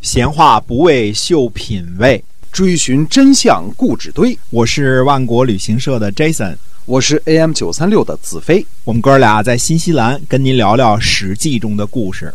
[0.00, 4.36] 闲话不为秀品味，追寻真相故纸堆。
[4.48, 8.66] 我是万国旅行社的 Jason，我是 AM 九三六的子飞。
[8.84, 12.32] 我们哥俩在新西兰跟您聊聊《史记》中的故事。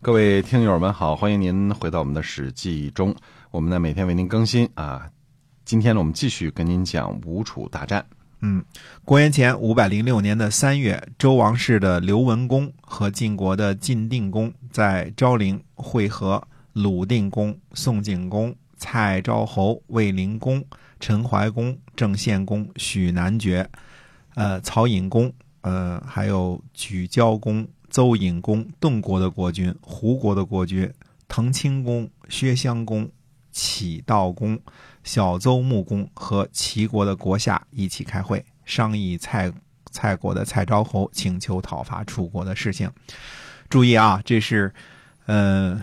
[0.00, 3.12] 各位听友们好，欢迎您回到我们的《史记》中，
[3.50, 5.02] 我们呢每天为您更新啊。
[5.64, 8.04] 今天呢，我们继续跟您讲吴楚大战。
[8.42, 8.62] 嗯，
[9.04, 16.40] 公元前五百零六年的三月，周王室的刘文公和晋国的晋定公在昭陵会合，
[16.82, 20.64] 鲁定公、宋景公、蔡昭侯、卫灵公、
[21.00, 23.68] 陈怀公、郑献公、许南爵、
[24.34, 30.88] 呃曹尹公、呃还有举交公、邹尹公、邓国的国君、胡国的国君、
[31.26, 33.10] 滕清公、薛襄公、
[33.50, 34.58] 启道公。
[35.04, 39.50] 小邹穆公和齐国的国下一起开会，商议蔡
[39.90, 42.90] 蔡国的蔡昭侯请求讨伐楚国的事情。
[43.70, 44.70] 注意啊，这是
[45.24, 45.82] 呃，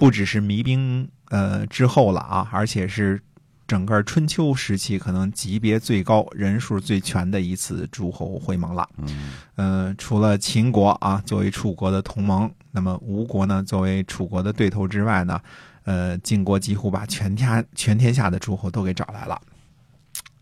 [0.00, 3.20] 不只是弭兵呃之后了啊，而且是
[3.66, 8.88] 整个春秋时期可能级别最高、人数最全的一次诸侯会盟了。
[8.96, 15.38] 嗯，呃，除了秦国啊作为楚国的同盟，那么吴国呢作为楚国的对头之外呢？
[15.84, 19.40] 呃，晋国几乎把全天全天下的诸侯都给找来了，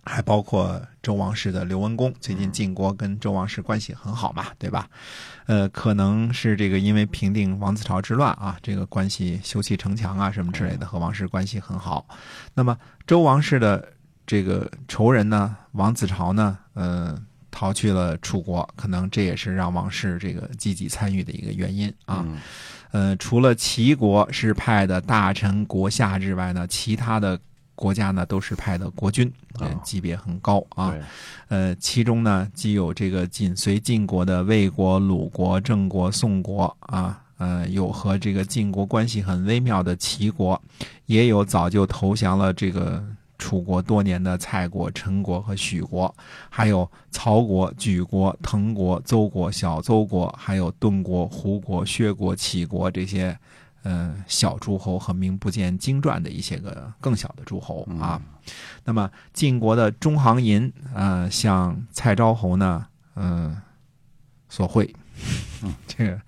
[0.08, 2.12] 还包括周王室的刘文公。
[2.20, 4.88] 最近晋国跟周王室关系很好嘛，对吧？
[5.46, 12.06] 呃，可能是这个因为平定王子朝之乱啊，这个关系修葺城墙啊什么之类的，和王室关系很好。
[12.54, 13.92] 那么周王室的
[14.26, 17.16] 这个仇人呢，王子朝呢，呃，
[17.50, 22.26] 逃去了楚国，可能这也是让王室这个积极参与的一个原因啊。
[22.90, 27.38] 呃，除了齐国是派的大臣国下之外呢，其他的
[27.78, 29.32] 国家呢都是派的国君，
[29.84, 30.92] 级别很高啊。
[31.46, 40.60] 呃，其中呢既有这个紧随晋国的魏国、鲁国、郑国、宋国啊，呃，有和这个晋国关系很微妙的齐国，
[41.06, 43.02] 也有早就投降了这个。
[43.40, 46.12] 楚国多年的蔡国、陈国和许国，
[46.50, 53.38] 还有曹国、莒国、滕国、邹国、小邹国，还有顿国、胡国、薛国、杞国这些，
[53.84, 58.20] 嗯，小诸侯和名不见经传的一些个更小的诸侯啊。
[58.84, 63.56] 那么晋国的中行银，呃，向蔡昭侯呢，嗯，
[64.48, 64.94] 索贿，
[65.86, 66.20] 这个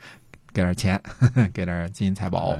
[0.53, 1.01] 给点钱，
[1.53, 2.57] 给点金银财宝，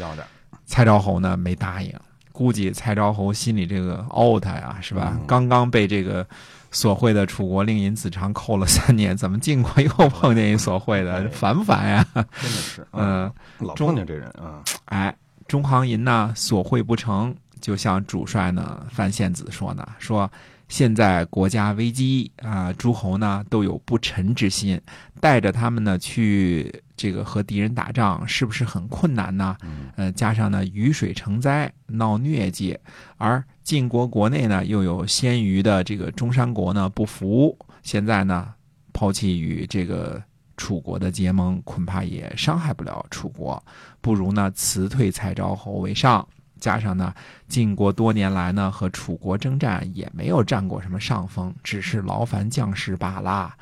[0.00, 0.26] 要点。
[0.64, 1.92] 蔡昭侯呢没答应。
[2.32, 5.16] 估计蔡昭侯心里这个怄他呀，是吧？
[5.26, 6.26] 刚刚被这个
[6.70, 12.06] 索贿的楚国令尹子长扣了三年，怎么晋国又碰见一索贿的，烦不烦呀？
[12.14, 14.64] 真的是，嗯，老碰见这人啊。
[14.86, 15.14] 哎，
[15.46, 20.30] 中行银呢，索贿不成，就像主帅呢范献子说呢，说
[20.68, 24.78] 现在国家危机啊，诸侯呢都有不臣之心，
[25.20, 26.82] 带着他们呢去。
[26.94, 29.56] 这个和敌人打仗是不是很困难呢？
[29.96, 32.78] 呃，加上呢雨水成灾，闹疟疾，
[33.16, 38.54] 而晋国国内呢又有鲜于的这个中山国呢不服，现在呢
[38.92, 40.22] 抛弃与这个
[40.56, 43.60] 楚国的结盟，恐怕也伤害不了楚国，
[44.00, 46.24] 不如呢辞退蔡昭侯为上。
[46.62, 47.12] 加上呢
[47.46, 53.54] 晋国多年来呢和楚国征战也没有占过什么上风，只是劳烦将士罢了。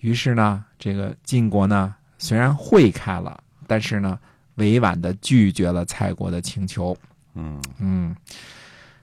[0.00, 1.94] 于是呢这个晋国呢。
[2.24, 4.16] 虽然会开了，但是呢，
[4.54, 6.96] 委婉的拒绝了蔡国的请求。
[7.34, 8.14] 嗯嗯，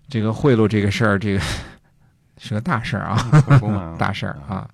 [0.07, 1.41] 这个贿赂这个事儿，这个
[2.37, 4.69] 是个大事儿啊， 大事儿啊。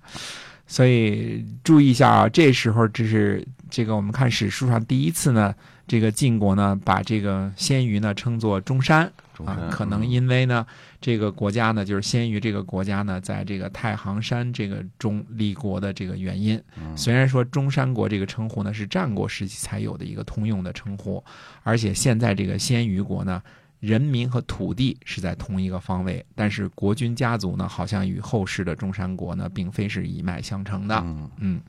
[0.68, 5.54] 所以注意一下啊，这时候这是这个我们看史书上第一次呢，
[5.86, 9.12] 这个晋国呢把这个鲜于呢称作中山。
[9.44, 10.66] 啊，可能因为呢，
[10.98, 16.58] 这个国家呢，就是鲜于这个国家呢，在这个太行山这个中立国的这个原因。
[16.96, 21.22] 虽然说中山国这个称呼呢是战国时期才有的一个通用的称呼，
[21.62, 23.42] 而且现在这个鲜于国呢，
[23.80, 31.02] 人民和土地是在同一个方位，但是国君家族呢，好像与后世的中山国呢，并非是一脉相承的。
[31.38, 31.60] 嗯，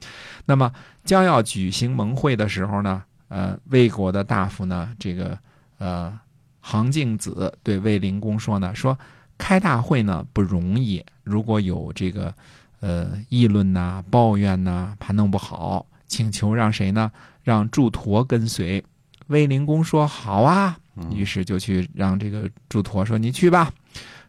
[0.46, 0.72] 那么
[1.03, 5.38] 将要举行盟会的时候呢，呃，魏国的大夫呢，这个
[5.78, 6.19] 呃。
[6.59, 8.99] 杭敬子对魏灵公说呢：“说
[9.37, 12.34] 开大会呢不容易，如果有这个
[12.81, 17.09] 呃议论呐、抱怨呐，怕弄不好，请求让谁呢？
[17.41, 18.84] 让祝陀跟随。”
[19.28, 20.78] 魏灵公说：“好啊。”
[21.11, 23.72] 于是就去让这个祝陀说：“你去吧。”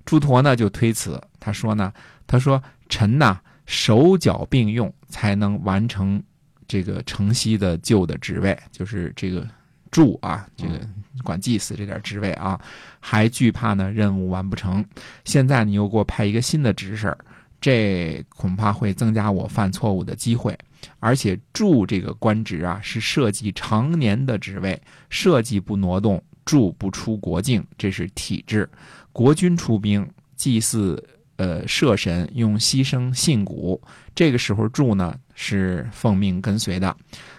[0.04, 1.92] 祝陀呢就推辞，他说呢
[2.26, 6.22] ：“他说臣呐手脚并用，才能完成
[6.66, 9.46] 这个城西的旧的职位，就是这个。”
[9.90, 10.78] 助啊，这个
[11.24, 12.60] 管祭祀这点职位啊，
[13.00, 14.84] 还惧怕呢任务完不成。
[15.24, 17.16] 现在你又给我派一个新的职事
[17.58, 20.54] 这恐怕会增加我犯错误的机会。
[21.00, 24.78] 而且助这个官职啊，是设计常年的职位，
[25.08, 28.64] 设计不挪动，驻不出国境，这是体制；
[29.12, 31.06] 国君出兵，祭祀
[31.36, 33.78] 呃社神，用牺牲信古，
[34.14, 36.96] 这个时候驻呢是奉命跟随的，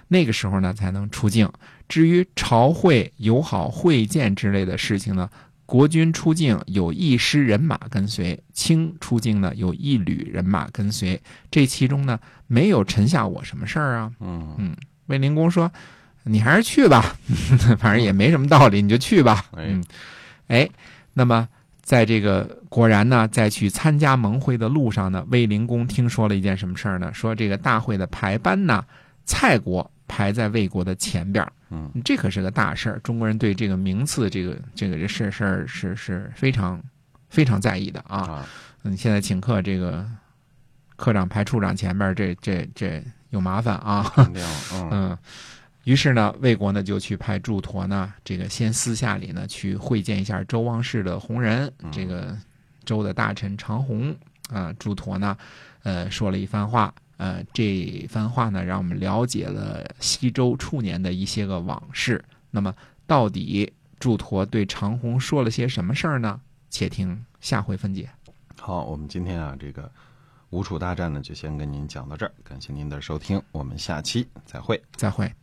[0.07, 1.51] 那个时候呢才能出境。
[1.87, 5.27] 至于朝会友好会见之类的事情呢？
[5.65, 11.19] 国君出境有一师人马跟随，清出境呢有一旅人马跟随，
[11.49, 14.11] 这其中呢没有臣下我什么事儿啊？
[14.19, 14.75] 嗯嗯，
[15.07, 15.71] 卫灵公说
[16.29, 17.15] ：“你还是去吧，
[17.79, 19.83] 反正也没什么道理，你就去吧。”嗯，
[20.47, 20.69] 哎，
[21.13, 21.47] 那么
[21.81, 27.11] 在这个果然呢，在去参加盟会的路上呢，卫灵公听说了一件什么事儿呢？
[27.13, 28.85] 说这个大会的排班呢，
[29.25, 32.99] 蔡国排在魏国的前边嗯，这可是个大事儿。
[33.03, 36.81] 中国人对这个名次，这个这个这事事儿是是非常
[37.29, 38.45] 非常在意的啊。
[38.83, 40.03] 嗯，现在请客，这个
[40.95, 44.11] 科长排处长前边，这这这有麻烦啊。
[44.91, 45.15] 嗯，
[45.89, 52.37] 于是呢，魏国呢就去派祝陀呢，这个先私下里呢去会见一下周王室的红人，这个
[52.85, 54.15] 周的大臣长虹
[54.51, 54.71] 啊。
[54.77, 55.35] 祝陀呢，
[55.81, 56.93] 呃，说了一番话。
[57.17, 62.23] 呃，这番话呢，让我们了解了西周初年的一些个往事。
[62.51, 62.71] 那么，
[63.07, 66.39] 到底祝陀对长虹说了些什么事儿呢？
[66.69, 68.07] 且听下回分解。
[68.59, 69.91] 好，我们今天啊，这个
[70.51, 72.31] 吴楚大战呢，就先跟您讲到这儿。
[72.43, 75.33] 感谢您的收听，我们下期再会，再会。